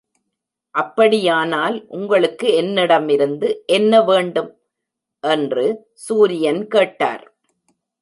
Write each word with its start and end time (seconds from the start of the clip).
"அப்படியானால் 0.75 1.87
உங்களுக்கு 1.89 2.47
என்னிடமிருந்து 2.53 3.63
என்ன 3.67 4.01
வேண்டும்?" 4.01 4.51
என்று 5.23 5.65
சூரியன் 5.93 6.67
கேட்டார். 6.67 7.25